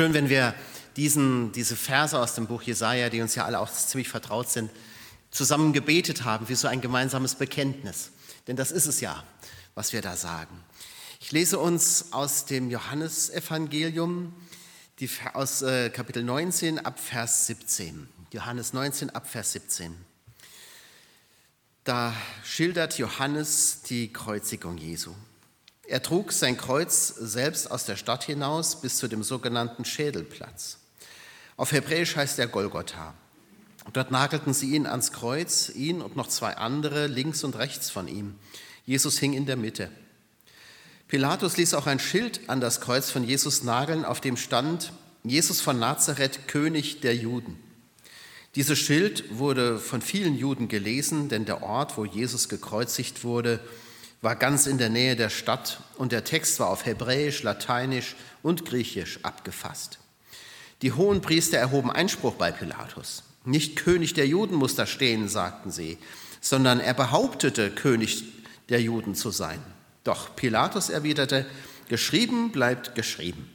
[0.00, 0.54] Schön, wenn wir
[0.96, 4.70] diesen, diese Verse aus dem Buch Jesaja, die uns ja alle auch ziemlich vertraut sind,
[5.30, 8.10] zusammen gebetet haben wie so ein gemeinsames Bekenntnis.
[8.46, 9.22] Denn das ist es ja,
[9.74, 10.58] was wir da sagen.
[11.20, 14.32] Ich lese uns aus dem Johannesevangelium
[15.00, 18.08] die, aus äh, Kapitel 19 ab Vers 17.
[18.32, 19.94] Johannes 19 ab Vers 17.
[21.84, 25.14] Da schildert Johannes die Kreuzigung Jesu.
[25.90, 30.78] Er trug sein Kreuz selbst aus der Stadt hinaus bis zu dem sogenannten Schädelplatz.
[31.56, 33.12] Auf Hebräisch heißt er Golgotha.
[33.92, 38.06] Dort nagelten sie ihn ans Kreuz, ihn und noch zwei andere links und rechts von
[38.06, 38.36] ihm.
[38.86, 39.90] Jesus hing in der Mitte.
[41.08, 44.92] Pilatus ließ auch ein Schild an das Kreuz von Jesus nageln, auf dem stand
[45.24, 47.58] Jesus von Nazareth, König der Juden.
[48.54, 53.58] Dieses Schild wurde von vielen Juden gelesen, denn der Ort, wo Jesus gekreuzigt wurde,
[54.22, 58.64] war ganz in der Nähe der Stadt und der Text war auf Hebräisch, Lateinisch und
[58.66, 59.98] Griechisch abgefasst.
[60.82, 63.22] Die hohen Priester erhoben Einspruch bei Pilatus.
[63.44, 65.98] Nicht König der Juden muss da stehen, sagten sie,
[66.40, 68.24] sondern er behauptete, König
[68.68, 69.60] der Juden zu sein.
[70.04, 71.46] Doch Pilatus erwiderte,
[71.88, 73.50] geschrieben bleibt geschrieben.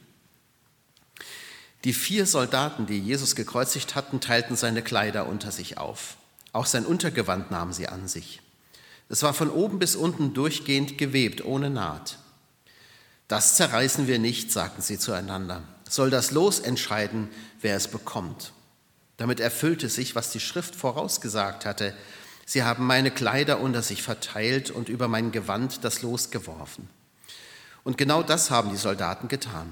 [1.84, 6.18] Die vier Soldaten, die Jesus gekreuzigt hatten, teilten seine Kleider unter sich auf.
[6.52, 8.42] Auch sein Untergewand nahmen sie an sich.
[9.10, 12.18] Es war von oben bis unten durchgehend gewebt, ohne Naht.
[13.28, 15.64] Das zerreißen wir nicht, sagten sie zueinander.
[15.90, 17.30] Soll das Los entscheiden,
[17.62, 18.52] wer es bekommt.
[19.18, 21.96] Damit erfüllte sich, was die Schrift vorausgesagt hatte.
[22.46, 26.90] Sie haben meine Kleider unter sich verteilt und über mein Gewand das Los geworfen.
[27.84, 29.72] Und genau das haben die Soldaten getan.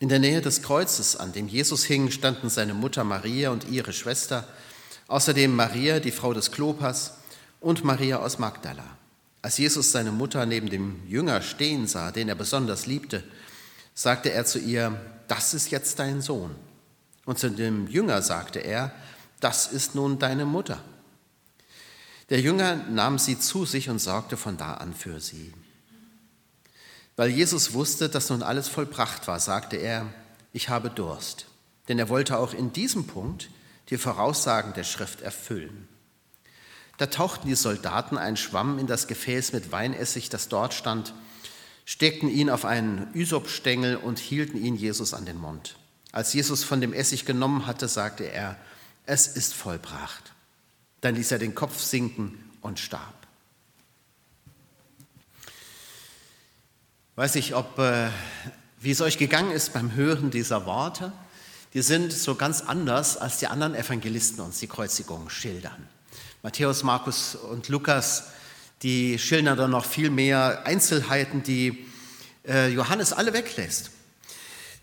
[0.00, 3.92] In der Nähe des Kreuzes, an dem Jesus hing, standen seine Mutter Maria und ihre
[3.92, 4.46] Schwester,
[5.08, 7.19] außerdem Maria, die Frau des Klopas,
[7.60, 8.84] und Maria aus Magdala.
[9.42, 13.22] Als Jesus seine Mutter neben dem Jünger stehen sah, den er besonders liebte,
[13.94, 16.54] sagte er zu ihr, das ist jetzt dein Sohn.
[17.24, 18.92] Und zu dem Jünger sagte er,
[19.40, 20.82] das ist nun deine Mutter.
[22.28, 25.52] Der Jünger nahm sie zu sich und sorgte von da an für sie.
[27.16, 30.06] Weil Jesus wusste, dass nun alles vollbracht war, sagte er,
[30.52, 31.46] ich habe Durst.
[31.88, 33.50] Denn er wollte auch in diesem Punkt
[33.88, 35.88] die Voraussagen der Schrift erfüllen.
[37.00, 41.14] Da tauchten die Soldaten einen Schwamm in das Gefäß mit Weinessig, das dort stand,
[41.86, 45.76] steckten ihn auf einen Ysopstängel und hielten ihn Jesus an den Mund.
[46.12, 48.58] Als Jesus von dem Essig genommen hatte, sagte er,
[49.06, 50.34] es ist vollbracht.
[51.00, 53.14] Dann ließ er den Kopf sinken und starb.
[57.16, 58.10] Weiß ich, ob, äh,
[58.78, 61.14] wie es euch gegangen ist beim Hören dieser Worte.
[61.72, 65.88] Die sind so ganz anders, als die anderen Evangelisten uns die Kreuzigung schildern.
[66.42, 68.28] Matthäus, Markus und Lukas,
[68.82, 71.86] die schildern dann noch viel mehr Einzelheiten, die
[72.48, 73.90] äh, Johannes alle weglässt.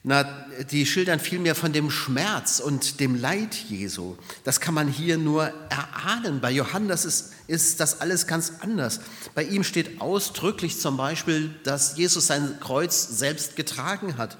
[0.03, 0.23] Na,
[0.71, 4.15] die schildern viel mehr von dem Schmerz und dem Leid Jesu.
[4.43, 6.39] Das kann man hier nur erahnen.
[6.39, 8.99] Bei Johannes ist, ist das alles ganz anders.
[9.33, 14.37] Bei ihm steht ausdrücklich zum Beispiel, dass Jesus sein Kreuz selbst getragen hat.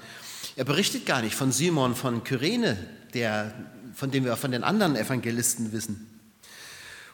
[0.54, 2.78] Er berichtet gar nicht von Simon von Kyrene,
[3.12, 3.52] der,
[3.92, 6.07] von dem wir von den anderen Evangelisten wissen.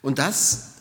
[0.04, 0.74] Und das,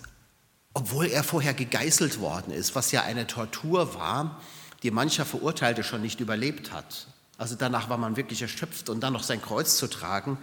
[0.73, 4.41] obwohl er vorher gegeißelt worden ist, was ja eine Tortur war,
[4.83, 7.07] die mancher Verurteilte schon nicht überlebt hat.
[7.37, 10.37] Also danach war man wirklich erschöpft und dann noch sein Kreuz zu tragen,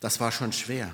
[0.00, 0.92] das war schon schwer.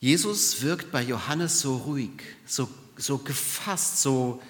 [0.00, 4.40] Jesus wirkt bei Johannes so ruhig, so, so gefasst, so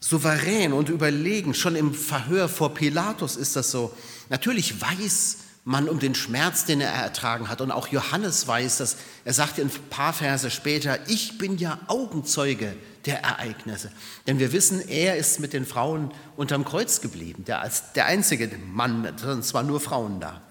[0.00, 1.54] souverän und überlegen.
[1.54, 3.96] Schon im Verhör vor Pilatus ist das so.
[4.28, 7.60] Natürlich weiß man um den Schmerz, den er ertragen hat.
[7.60, 8.96] Und auch Johannes weiß das.
[9.24, 12.74] Er sagt ein paar Verse später, ich bin ja Augenzeuge
[13.06, 13.90] der Ereignisse.
[14.26, 18.50] Denn wir wissen, er ist mit den Frauen unterm Kreuz geblieben, der als der einzige
[18.72, 20.42] Mann, sonst waren nur Frauen da.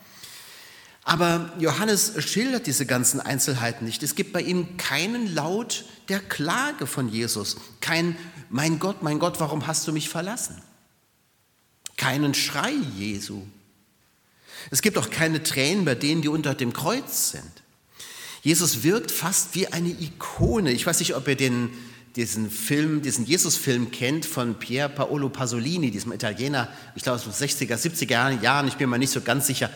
[1.04, 4.04] Aber Johannes schildert diese ganzen Einzelheiten nicht.
[4.04, 8.16] Es gibt bei ihm keinen Laut der Klage von Jesus, kein
[8.50, 10.62] Mein Gott, mein Gott, warum hast du mich verlassen?
[11.98, 13.44] Keinen Schrei Jesu.
[14.72, 17.52] Es gibt auch keine Tränen bei denen, die unter dem Kreuz sind.
[18.42, 20.72] Jesus wirkt fast wie eine Ikone.
[20.72, 21.70] Ich weiß nicht, ob ihr den,
[22.16, 27.34] diesen Film, diesen Jesus-Film kennt von Pier Paolo Pasolini, diesem Italiener, ich glaube aus den
[27.34, 29.70] 60er, 70er Jahren, ich bin mir nicht so ganz sicher.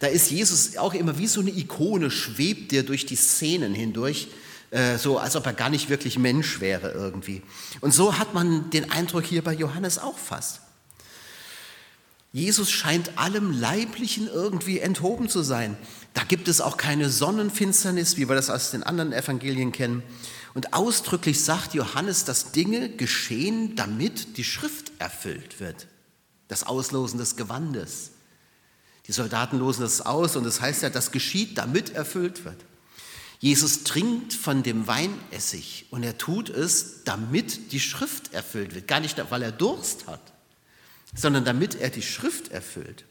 [0.00, 4.28] Da ist Jesus auch immer wie so eine Ikone, schwebt der durch die Szenen hindurch,
[4.70, 7.42] äh, so als ob er gar nicht wirklich Mensch wäre irgendwie.
[7.80, 10.60] Und so hat man den Eindruck hier bei Johannes auch fast.
[12.32, 15.76] Jesus scheint allem Leiblichen irgendwie enthoben zu sein.
[16.14, 20.02] Da gibt es auch keine Sonnenfinsternis, wie wir das aus den anderen Evangelien kennen.
[20.54, 25.88] Und ausdrücklich sagt Johannes, dass Dinge geschehen, damit die Schrift erfüllt wird.
[26.48, 28.10] Das Auslosen des Gewandes,
[29.06, 32.64] Die Soldaten losen das aus und das heißt ja, das geschieht, damit erfüllt wird.
[33.40, 38.86] Jesus trinkt von dem Weinessig und er tut es, damit die Schrift erfüllt wird.
[38.86, 40.29] Gar nicht, weil er Durst hat,
[41.14, 43.04] sondern damit er die Schrift erfüllt.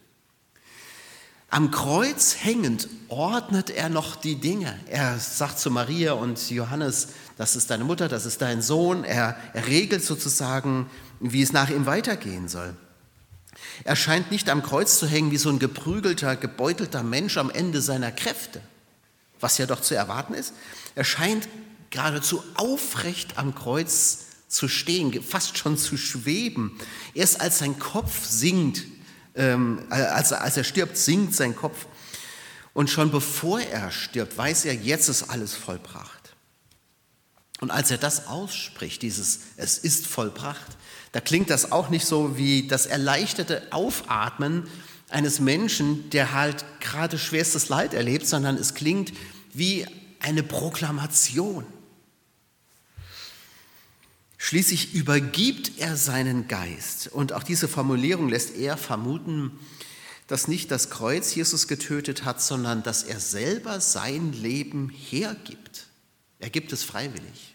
[1.52, 4.78] Am Kreuz hängend ordnet er noch die Dinge.
[4.86, 9.02] Er sagt zu Maria und Johannes, das ist deine Mutter, das ist dein Sohn.
[9.02, 10.88] Er, er regelt sozusagen,
[11.18, 12.76] wie es nach ihm weitergehen soll.
[13.82, 17.82] Er scheint nicht am Kreuz zu hängen wie so ein geprügelter, gebeutelter Mensch am Ende
[17.82, 18.60] seiner Kräfte,
[19.40, 20.54] was ja doch zu erwarten ist.
[20.94, 21.48] Er scheint
[21.90, 26.76] geradezu aufrecht am Kreuz zu stehen, fast schon zu schweben.
[27.14, 28.82] Erst als sein Kopf sinkt,
[29.34, 31.86] ähm, als, als er stirbt, sinkt sein Kopf.
[32.74, 36.34] Und schon bevor er stirbt, weiß er, jetzt ist alles vollbracht.
[37.60, 40.76] Und als er das ausspricht, dieses Es ist vollbracht,
[41.12, 44.68] da klingt das auch nicht so wie das erleichterte Aufatmen
[45.10, 49.12] eines Menschen, der halt gerade schwerstes Leid erlebt, sondern es klingt
[49.52, 49.86] wie
[50.20, 51.66] eine Proklamation.
[54.42, 57.08] Schließlich übergibt er seinen Geist.
[57.08, 59.52] Und auch diese Formulierung lässt er vermuten,
[60.28, 65.88] dass nicht das Kreuz Jesus getötet hat, sondern dass er selber sein Leben hergibt.
[66.38, 67.54] Er gibt es freiwillig.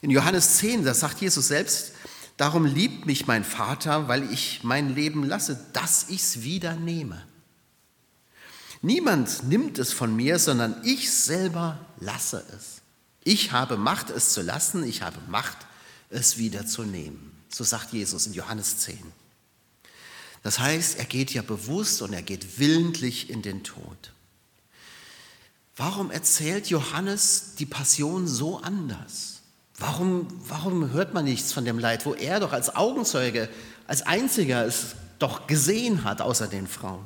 [0.00, 1.90] In Johannes 10, da sagt Jesus selbst,
[2.36, 7.20] darum liebt mich mein Vater, weil ich mein Leben lasse, dass ich es wieder nehme.
[8.80, 12.75] Niemand nimmt es von mir, sondern ich selber lasse es.
[13.26, 15.56] Ich habe Macht, es zu lassen, ich habe Macht,
[16.10, 17.36] es wieder zu nehmen.
[17.48, 19.00] So sagt Jesus in Johannes 10.
[20.44, 24.12] Das heißt, er geht ja bewusst und er geht willentlich in den Tod.
[25.74, 29.40] Warum erzählt Johannes die Passion so anders?
[29.76, 33.48] Warum, warum hört man nichts von dem Leid, wo er doch als Augenzeuge,
[33.88, 37.04] als einziger es doch gesehen hat, außer den Frauen?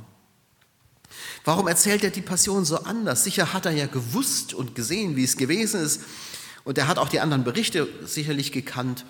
[1.45, 3.25] Warum erzählt er die Passion so anders?
[3.25, 6.03] Sicher hat er ja gewusst und gesehen, wie es gewesen ist.
[6.65, 9.07] Und er hat auch die anderen Berichte sicherlich gekannt.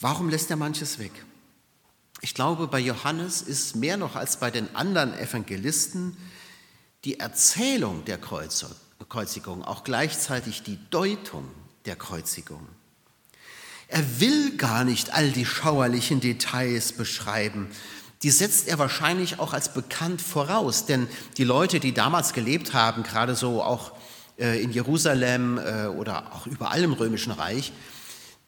[0.00, 1.12] Warum lässt er manches weg?
[2.20, 6.16] Ich glaube, bei Johannes ist mehr noch als bei den anderen Evangelisten
[7.04, 11.48] die Erzählung der Kreuzigung auch gleichzeitig die Deutung
[11.84, 12.66] der Kreuzigung.
[13.86, 17.68] Er will gar nicht all die schauerlichen Details beschreiben.
[18.22, 21.06] Die setzt er wahrscheinlich auch als bekannt voraus, denn
[21.36, 23.92] die Leute, die damals gelebt haben, gerade so auch
[24.38, 27.72] äh, in Jerusalem äh, oder auch überall im Römischen Reich,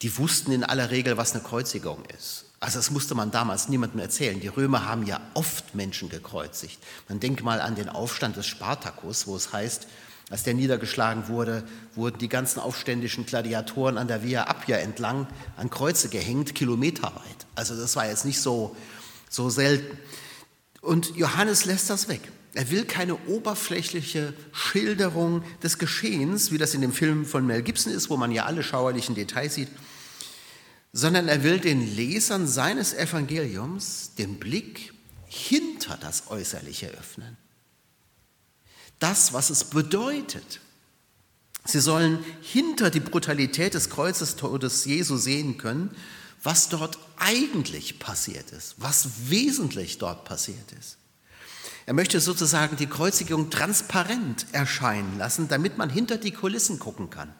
[0.02, 2.46] die wussten in aller Regel, was eine Kreuzigung ist.
[2.58, 4.38] Also das musste man damals niemandem erzählen.
[4.40, 6.78] Die Römer haben ja oft Menschen gekreuzigt.
[7.08, 9.87] Man denkt mal an den Aufstand des Spartacus, wo es heißt,
[10.31, 11.64] als der niedergeschlagen wurde,
[11.94, 15.26] wurden die ganzen aufständischen Gladiatoren an der Via Appia entlang
[15.56, 17.46] an Kreuze gehängt, kilometerweit.
[17.56, 18.76] Also das war jetzt nicht so,
[19.31, 19.97] so selten.
[20.82, 22.21] Und Johannes lässt das weg.
[22.53, 27.94] Er will keine oberflächliche Schilderung des Geschehens, wie das in dem Film von Mel Gibson
[27.94, 29.69] ist, wo man ja alle schauerlichen Details sieht,
[30.93, 34.93] sondern er will den Lesern seines Evangeliums den Blick
[35.27, 37.38] hinter das Äußerliche öffnen
[39.00, 40.61] das, was es bedeutet.
[41.65, 45.91] Sie sollen hinter die Brutalität des Kreuzestodes Jesu sehen können,
[46.42, 50.96] was dort eigentlich passiert ist, was wesentlich dort passiert ist.
[51.87, 57.32] Er möchte sozusagen die Kreuzigung transparent erscheinen lassen, damit man hinter die Kulissen gucken kann.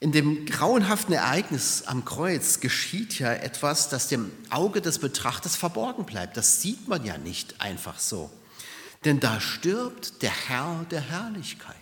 [0.00, 6.04] In dem grauenhaften Ereignis am Kreuz geschieht ja etwas, das dem Auge des Betrachters verborgen
[6.04, 6.36] bleibt.
[6.36, 8.30] Das sieht man ja nicht einfach so.
[9.04, 11.74] Denn da stirbt der Herr der Herrlichkeit.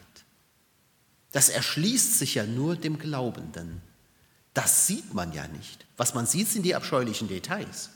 [1.33, 3.83] Das erschließt sich ja nur dem Glaubenden.
[4.55, 5.87] Das sieht man ja nicht.
[5.97, 7.91] Was man sieht, sind die abscheulichen Details.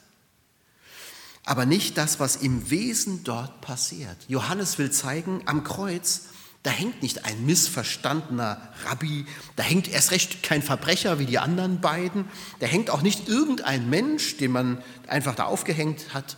[1.45, 4.17] Aber nicht das, was im Wesen dort passiert.
[4.27, 6.23] Johannes will zeigen, am Kreuz,
[6.65, 11.81] da hängt nicht ein missverstandener Rabbi, da hängt erst recht kein Verbrecher wie die anderen
[11.81, 12.25] beiden,
[12.59, 16.37] da hängt auch nicht irgendein Mensch, den man einfach da aufgehängt hat,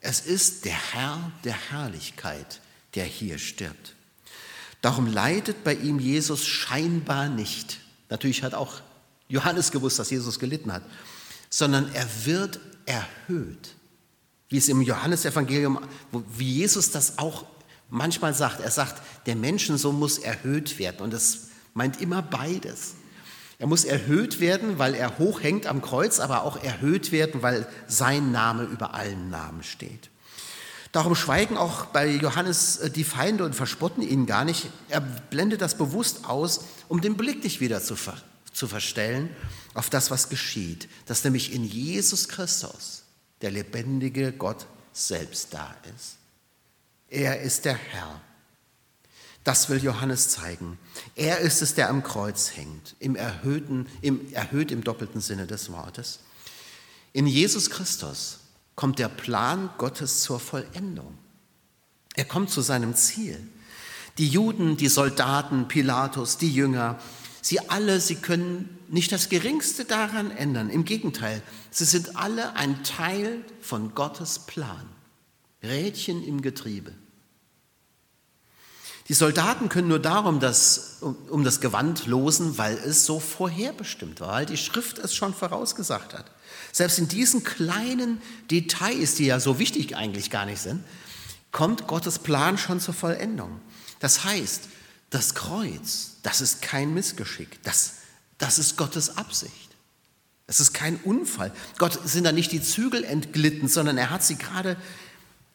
[0.00, 2.60] es ist der Herr der Herrlichkeit,
[2.96, 3.94] der hier stirbt.
[4.80, 7.78] Darum leidet bei ihm Jesus scheinbar nicht.
[8.08, 8.80] Natürlich hat auch
[9.28, 10.82] Johannes gewusst, dass Jesus gelitten hat,
[11.50, 13.74] sondern er wird erhöht.
[14.48, 15.80] Wie es im Johannesevangelium,
[16.36, 17.44] wie Jesus das auch
[17.90, 18.60] manchmal sagt.
[18.60, 21.00] Er sagt, der Menschensohn muss erhöht werden.
[21.00, 22.94] Und das meint immer beides.
[23.58, 27.66] Er muss erhöht werden, weil er hoch hängt am Kreuz, aber auch erhöht werden, weil
[27.86, 30.10] sein Name über allen Namen steht.
[30.92, 34.70] Darum schweigen auch bei Johannes äh, die Feinde und verspotten ihn gar nicht.
[34.88, 38.16] Er blendet das bewusst aus, um den Blick nicht wieder zu, ver
[38.56, 39.28] zu verstellen
[39.74, 43.02] auf das, was geschieht, dass nämlich in Jesus Christus
[43.42, 46.16] der lebendige Gott selbst da ist.
[47.08, 48.20] Er ist der Herr.
[49.44, 50.78] Das will Johannes zeigen.
[51.14, 55.70] Er ist es, der am Kreuz hängt, im erhöhten, im, erhöht im doppelten Sinne des
[55.70, 56.20] Wortes.
[57.12, 58.40] In Jesus Christus
[58.74, 61.16] kommt der Plan Gottes zur Vollendung.
[62.14, 63.38] Er kommt zu seinem Ziel.
[64.16, 66.98] Die Juden, die Soldaten, Pilatus, die Jünger,
[67.46, 70.68] sie alle, sie können nicht das Geringste daran ändern.
[70.68, 74.88] Im Gegenteil, sie sind alle ein Teil von Gottes Plan.
[75.62, 76.92] Rädchen im Getriebe.
[79.08, 84.32] Die Soldaten können nur darum das, um, das Gewand losen, weil es so vorherbestimmt war,
[84.32, 86.32] weil die Schrift es schon vorausgesagt hat.
[86.72, 90.82] Selbst in diesen kleinen Details, die ja so wichtig eigentlich gar nicht sind,
[91.52, 93.60] kommt Gottes Plan schon zur Vollendung.
[94.00, 94.62] Das heißt,
[95.10, 97.94] das Kreuz, das ist kein Missgeschick, das,
[98.38, 99.66] das ist Gottes Absicht.
[100.48, 101.52] Es ist kein Unfall.
[101.78, 104.76] Gott sind da nicht die Zügel entglitten, sondern er hat sie gerade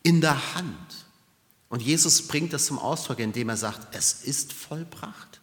[0.04, 1.06] in der Hand.
[1.70, 5.40] Und Jesus bringt das zum Ausdruck, indem er sagt, es ist vollbracht.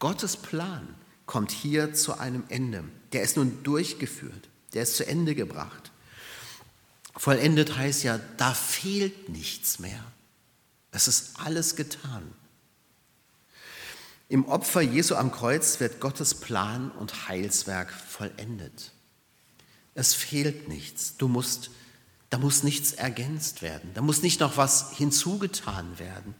[0.00, 2.82] Gottes Plan kommt hier zu einem Ende.
[3.12, 5.92] Der ist nun durchgeführt, der ist zu Ende gebracht.
[7.14, 10.02] Vollendet heißt ja, da fehlt nichts mehr.
[10.90, 12.32] Es ist alles getan.
[14.30, 18.92] Im Opfer Jesu am Kreuz wird Gottes Plan und Heilswerk vollendet.
[19.94, 21.18] Es fehlt nichts.
[21.18, 21.70] Du musst
[22.30, 23.90] da muss nichts ergänzt werden.
[23.94, 26.34] Da muss nicht noch was hinzugetan werden.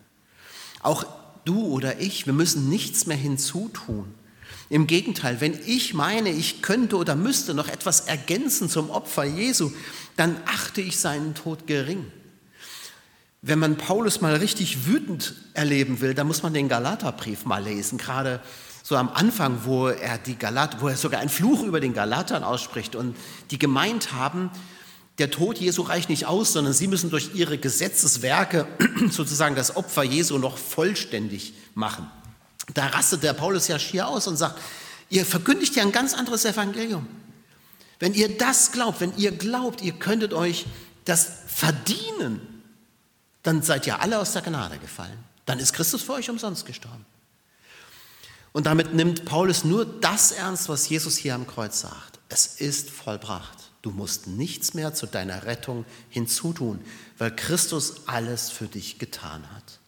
[0.82, 1.04] Auch
[1.44, 4.14] du oder ich, wir müssen nichts mehr hinzutun.
[4.68, 9.73] Im Gegenteil, wenn ich meine, ich könnte oder müsste noch etwas ergänzen zum Opfer Jesu,
[10.16, 12.06] dann achte ich seinen Tod gering.
[13.42, 17.97] Wenn man Paulus mal richtig wütend erleben will, dann muss man den Galaterbrief mal lesen,
[17.97, 18.40] gerade
[18.82, 22.44] so am Anfang, wo er die Galat, wo er sogar einen Fluch über den Galatern
[22.44, 23.16] ausspricht und
[23.50, 24.50] die gemeint haben,
[25.18, 28.66] der Tod Jesu reicht nicht aus, sondern sie müssen durch ihre Gesetzeswerke
[29.11, 32.11] sozusagen das Opfer Jesu noch vollständig machen.
[32.75, 34.59] Da rastet der Paulus ja schier aus und sagt,
[35.09, 37.06] ihr verkündigt ja ein ganz anderes Evangelium.
[37.99, 40.66] Wenn ihr das glaubt, wenn ihr glaubt, ihr könntet euch
[41.04, 42.60] das verdienen,
[43.42, 45.18] dann seid ihr alle aus der Gnade gefallen.
[45.47, 47.06] Dann ist Christus für euch umsonst gestorben.
[48.52, 52.18] Und damit nimmt Paulus nur das ernst, was Jesus hier am Kreuz sagt.
[52.28, 53.70] Es ist vollbracht.
[53.82, 56.85] Du musst nichts mehr zu deiner Rettung hinzutun,
[57.16, 59.78] weil Christus alles für dich getan hat.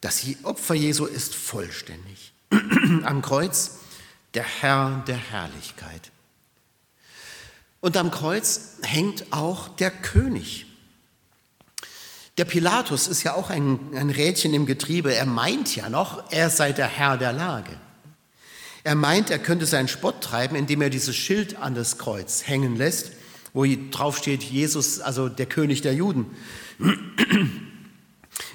[0.00, 2.32] Das Opfer Jesu ist vollständig.
[3.04, 3.72] Am Kreuz
[4.34, 6.10] der Herr der Herrlichkeit.
[7.80, 10.66] Und am Kreuz hängt auch der König.
[12.40, 15.14] Der Pilatus ist ja auch ein, ein Rädchen im Getriebe.
[15.14, 17.72] Er meint ja noch, er sei der Herr der Lage.
[18.82, 22.76] Er meint, er könnte seinen Spott treiben, indem er dieses Schild an das Kreuz hängen
[22.76, 23.12] lässt,
[23.52, 26.28] wo drauf steht, Jesus, also der König der Juden.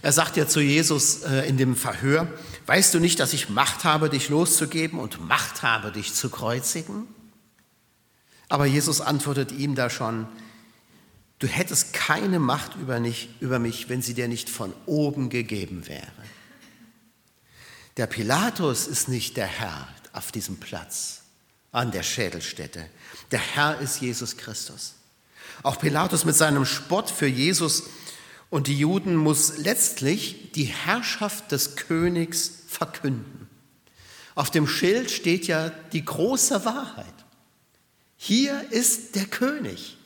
[0.01, 2.27] Er sagt ja zu Jesus äh, in dem Verhör,
[2.65, 7.05] weißt du nicht, dass ich Macht habe, dich loszugeben und Macht habe, dich zu kreuzigen?
[8.49, 10.25] Aber Jesus antwortet ihm da schon,
[11.39, 15.87] du hättest keine Macht über mich, über mich, wenn sie dir nicht von oben gegeben
[15.87, 16.11] wäre.
[17.97, 21.21] Der Pilatus ist nicht der Herr, auf diesem Platz
[21.71, 22.89] an der Schädelstätte.
[23.31, 24.95] Der Herr ist Jesus Christus.
[25.63, 27.83] Auch Pilatus mit seinem Spott für Jesus
[28.49, 33.49] und die Juden muss letztlich die Herrschaft des Königs verkünden.
[34.35, 37.05] Auf dem Schild steht ja die große Wahrheit.
[38.17, 39.97] Hier ist der König.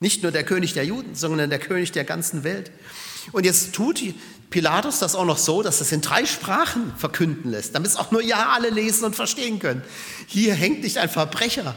[0.00, 2.70] Nicht nur der König der Juden, sondern der König der ganzen Welt.
[3.32, 4.02] Und jetzt tut
[4.50, 8.10] Pilatus das auch noch so, dass es in drei Sprachen verkünden lässt, damit es auch
[8.10, 9.82] nur ja alle lesen und verstehen können.
[10.26, 11.74] Hier hängt nicht ein Verbrecher.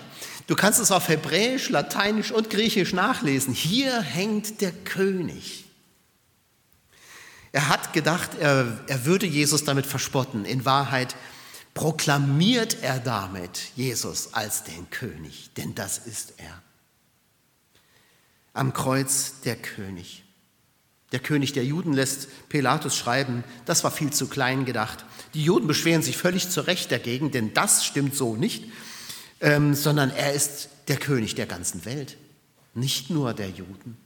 [0.48, 3.54] Du kannst es auf Hebräisch, Lateinisch und Griechisch nachlesen.
[3.54, 5.66] Hier hängt der König.
[7.51, 10.46] Er hat gedacht, er, er würde Jesus damit verspotten.
[10.46, 11.16] In Wahrheit
[11.74, 16.62] proklamiert er damit Jesus als den König, denn das ist er.
[18.53, 20.24] Am Kreuz der König.
[21.12, 25.05] Der König der Juden lässt Pilatus schreiben, das war viel zu klein gedacht.
[25.34, 28.65] Die Juden beschweren sich völlig zu Recht dagegen, denn das stimmt so nicht,
[29.41, 32.17] ähm, sondern er ist der König der ganzen Welt,
[32.74, 33.98] nicht nur der Juden.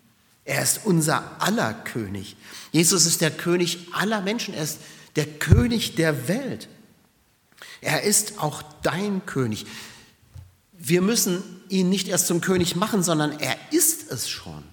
[0.46, 2.36] Er ist unser aller König.
[2.72, 4.80] Jesus ist der König aller Menschen, er ist
[5.16, 6.68] der König der Welt.
[7.82, 9.66] Er ist auch dein König.
[10.88, 14.64] Wir müssen ihn nicht erst zum König machen, sondern er ist es schon.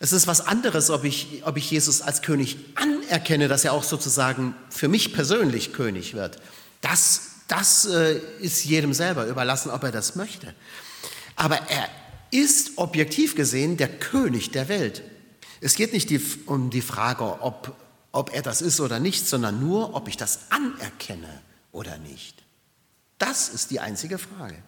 [0.00, 3.84] Es ist was anderes, ob ich, ob ich Jesus als König anerkenne, dass er auch
[3.84, 6.40] sozusagen für mich persönlich König wird.
[6.80, 10.52] Das, das äh, ist jedem selber überlassen, ob er das möchte.
[11.36, 11.88] Aber er
[12.32, 15.04] ist objektiv gesehen der König der Welt.
[15.60, 17.72] Es geht nicht die, um die Frage, ob,
[18.10, 22.47] ob er das ist oder nicht, sondern nur, ob ich das anerkenne oder nicht.
[23.18, 24.62] Das ist die einzige Frage.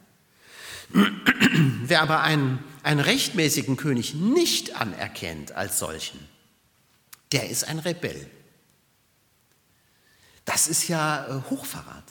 [0.92, 6.19] Wer aber einen, einen rechtmäßigen König nicht anerkennt als solchen,
[7.33, 8.28] der ist ein Rebell.
[10.45, 12.04] Das ist ja äh, Hochverrat.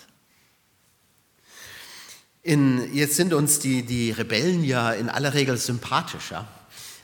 [2.42, 6.48] In, jetzt sind uns die, die Rebellen ja in aller Regel sympathischer.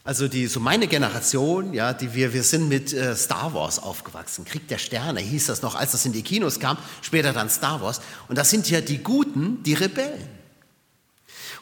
[0.05, 4.45] Also die, so meine Generation, ja, die wir, wir sind mit äh, Star Wars aufgewachsen.
[4.45, 7.81] Krieg der Sterne hieß das noch, als das in die Kinos kam, später dann Star
[7.81, 8.01] Wars.
[8.27, 10.29] Und das sind ja die Guten, die Rebellen.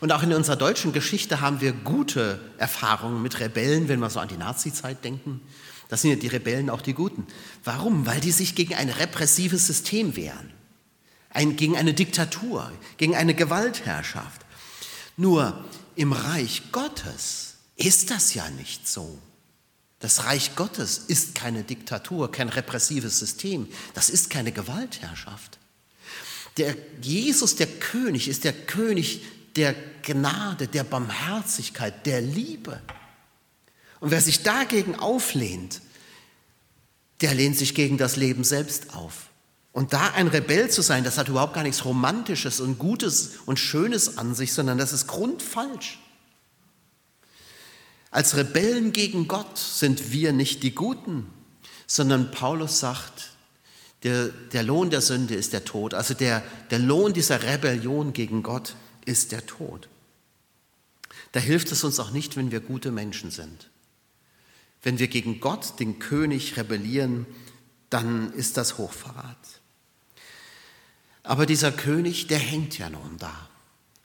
[0.01, 4.19] Und auch in unserer deutschen Geschichte haben wir gute Erfahrungen mit Rebellen, wenn wir so
[4.19, 5.39] an die Nazi-Zeit denken.
[5.87, 7.25] Das sind ja die Rebellen auch die Guten.
[7.63, 8.05] Warum?
[8.05, 10.51] Weil die sich gegen ein repressives System wehren,
[11.29, 14.41] ein, gegen eine Diktatur, gegen eine Gewaltherrschaft.
[15.15, 15.63] Nur
[15.95, 19.17] im Reich Gottes ist das ja nicht so.
[19.99, 25.59] Das Reich Gottes ist keine Diktatur, kein repressives System, das ist keine Gewaltherrschaft.
[26.57, 29.21] Der Jesus, der König, ist der König
[29.55, 32.81] der Gnade, der Barmherzigkeit, der Liebe.
[33.99, 35.81] Und wer sich dagegen auflehnt,
[37.21, 39.29] der lehnt sich gegen das Leben selbst auf.
[39.71, 43.57] Und da ein Rebell zu sein, das hat überhaupt gar nichts Romantisches und Gutes und
[43.57, 45.99] Schönes an sich, sondern das ist grundfalsch.
[48.13, 51.25] Als Rebellen gegen Gott sind wir nicht die Guten,
[51.87, 53.31] sondern Paulus sagt,
[54.03, 55.95] der, der Lohn der Sünde ist der Tod.
[55.95, 59.89] Also der, der Lohn dieser Rebellion gegen Gott ist der Tod.
[61.31, 63.71] Da hilft es uns auch nicht, wenn wir gute Menschen sind.
[64.83, 67.25] Wenn wir gegen Gott, den König, rebellieren,
[67.89, 69.59] dann ist das Hochverrat.
[71.23, 73.49] Aber dieser König, der hängt ja nun da.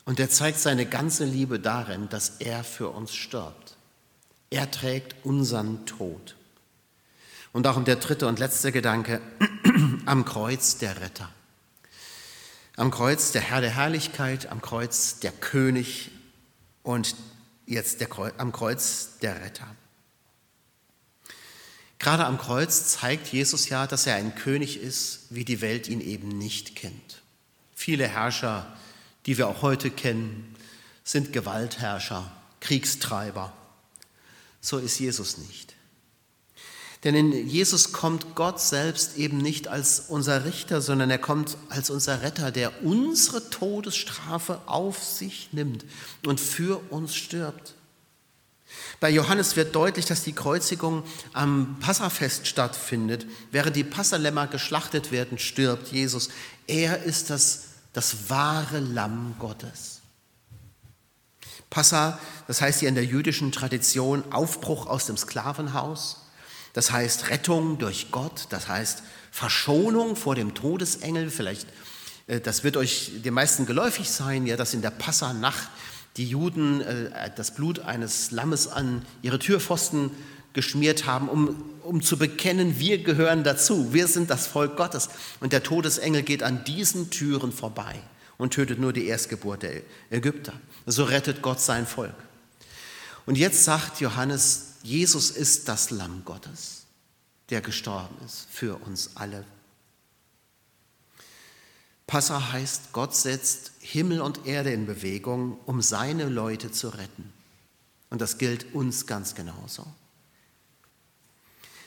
[0.07, 3.68] Und er zeigt seine ganze Liebe darin, dass er für uns stirbt.
[4.51, 6.37] Er trägt unseren Tod.
[7.53, 9.21] Und darum der dritte und letzte Gedanke,
[10.07, 11.29] am Kreuz der Retter.
[12.77, 16.11] Am Kreuz der Herr der Herrlichkeit, am Kreuz der König
[16.83, 17.17] und
[17.67, 18.09] jetzt der,
[18.39, 19.67] am Kreuz der Retter.
[21.99, 26.01] Gerade am Kreuz zeigt Jesus ja, dass er ein König ist, wie die Welt ihn
[26.01, 27.23] eben nicht kennt.
[27.75, 28.77] Viele Herrscher,
[29.27, 30.55] die wir auch heute kennen,
[31.03, 32.31] sind Gewaltherrscher,
[32.61, 33.53] Kriegstreiber.
[34.61, 35.75] So ist Jesus nicht.
[37.05, 41.91] Denn in Jesus kommt Gott selbst eben nicht als unser Richter, sondern er kommt als
[41.91, 45.85] unser Retter, der unsere Todesstrafe auf sich nimmt
[46.27, 47.75] und für uns stirbt.
[49.01, 53.27] Bei Johannes wird deutlich, dass die Kreuzigung am Passafest stattfindet.
[53.53, 56.31] Während die Passalämmer geschlachtet werden, stirbt Jesus.
[56.67, 59.98] Er ist das, das wahre Lamm Gottes.
[61.71, 66.25] Passa, das heißt hier in der jüdischen Tradition Aufbruch aus dem Sklavenhaus.
[66.73, 71.31] Das heißt Rettung durch Gott, das heißt Verschonung vor dem Todesengel.
[71.31, 71.67] Vielleicht,
[72.27, 75.69] äh, das wird euch den meisten geläufig sein, ja, dass in der Passa-Nacht
[76.17, 80.11] die Juden äh, das Blut eines Lammes an ihre Türpfosten
[80.55, 85.11] geschmiert haben, um, um zu bekennen, wir gehören dazu, wir sind das Volk Gottes.
[85.41, 88.01] Und der Todesengel geht an diesen Türen vorbei
[88.39, 90.55] und tötet nur die Erstgeburt der Ägypter.
[90.87, 92.15] So rettet Gott sein Volk.
[93.27, 96.85] Und jetzt sagt Johannes, Jesus ist das Lamm Gottes,
[97.51, 99.45] der gestorben ist für uns alle
[102.09, 107.33] Passa heißt, Gott setzt Himmel und Erde in Bewegung, um seine Leute zu retten.
[108.09, 109.87] Und das gilt uns ganz genauso.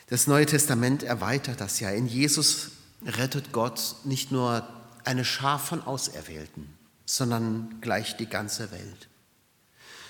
[0.07, 1.89] Das Neue Testament erweitert das ja.
[1.89, 2.69] In Jesus
[3.03, 4.67] rettet Gott nicht nur
[5.05, 9.09] eine Schar von Auserwählten, sondern gleich die ganze Welt.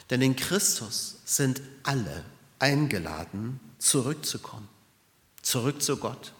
[0.09, 2.23] Denn in Christus sind alle
[2.59, 4.67] eingeladen, zurückzukommen,
[5.41, 6.33] zurück zu Gott.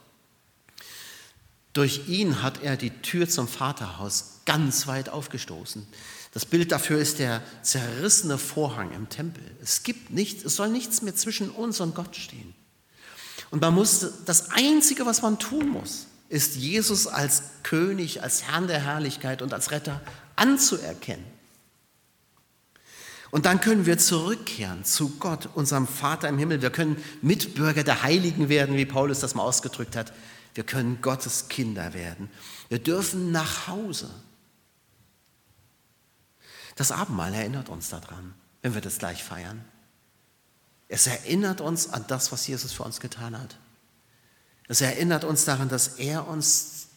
[1.72, 5.86] Durch ihn hat er die Tür zum Vaterhaus ganz weit aufgestoßen.
[6.32, 9.42] Das Bild dafür ist der zerrissene Vorhang im Tempel.
[9.62, 12.54] Es gibt nichts, es soll nichts mehr zwischen uns und Gott stehen.
[13.50, 18.66] Und man muss, das Einzige, was man tun muss, ist Jesus als König, als Herrn
[18.66, 20.00] der Herrlichkeit und als Retter
[20.34, 21.26] anzuerkennen.
[23.30, 26.62] Und dann können wir zurückkehren zu Gott, unserem Vater im Himmel.
[26.62, 30.14] Wir können Mitbürger der Heiligen werden, wie Paulus das mal ausgedrückt hat.
[30.54, 32.30] Wir können Gottes Kinder werden.
[32.70, 34.08] Wir dürfen nach Hause.
[36.76, 39.62] Das Abendmahl erinnert uns daran, wenn wir das gleich feiern.
[40.88, 43.58] Es erinnert uns an das, was Jesus für uns getan hat.
[44.68, 46.88] Es erinnert uns daran, dass er uns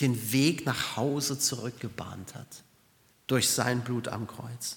[0.00, 2.62] den Weg nach Hause zurückgebahnt hat
[3.26, 4.76] durch sein Blut am Kreuz.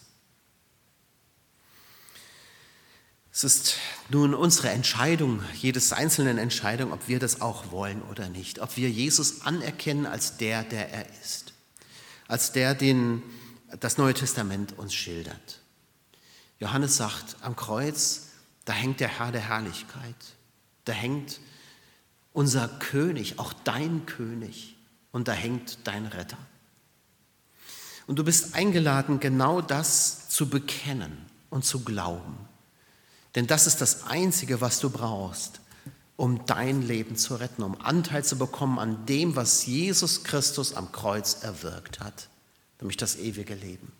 [3.33, 3.75] Es ist
[4.09, 8.89] nun unsere Entscheidung, jedes einzelnen Entscheidung, ob wir das auch wollen oder nicht, ob wir
[8.89, 11.53] Jesus anerkennen als der, der er ist,
[12.27, 13.23] als der, den
[13.79, 15.61] das Neue Testament uns schildert.
[16.59, 18.27] Johannes sagt, am Kreuz,
[18.65, 20.15] da hängt der Herr der Herrlichkeit,
[20.83, 21.39] da hängt
[22.33, 24.75] unser König, auch dein König,
[25.11, 26.37] und da hängt dein Retter.
[28.07, 31.17] Und du bist eingeladen, genau das zu bekennen
[31.49, 32.37] und zu glauben.
[33.35, 35.61] Denn das ist das Einzige, was du brauchst,
[36.17, 40.91] um dein Leben zu retten, um Anteil zu bekommen an dem, was Jesus Christus am
[40.91, 42.27] Kreuz erwirkt hat,
[42.79, 43.91] nämlich das ewige Leben.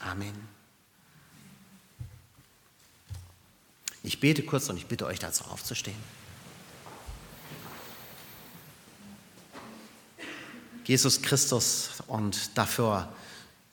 [0.00, 0.34] Amen.
[4.02, 5.96] Ich bete kurz und ich bitte euch dazu aufzustehen.
[10.84, 13.08] Jesus Christus und dafür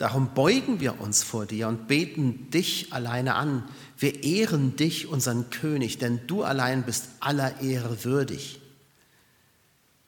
[0.02, 3.63] Darum beugen wir uns vor dir und beten dich alleine an.
[4.00, 8.60] Wir ehren dich, unseren König, denn du allein bist aller Ehre würdig.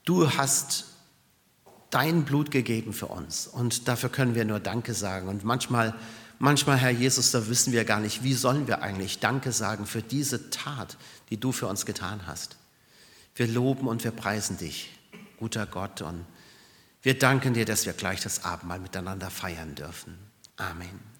[0.03, 0.85] Du hast
[1.91, 5.27] dein Blut gegeben für uns und dafür können wir nur Danke sagen.
[5.27, 5.93] Und manchmal,
[6.39, 10.01] manchmal, Herr Jesus, da wissen wir gar nicht, wie sollen wir eigentlich Danke sagen für
[10.01, 10.97] diese Tat,
[11.29, 12.57] die du für uns getan hast.
[13.35, 14.89] Wir loben und wir preisen dich,
[15.37, 16.25] guter Gott, und
[17.03, 20.17] wir danken dir, dass wir gleich das Abendmahl miteinander feiern dürfen.
[20.57, 21.12] Amen.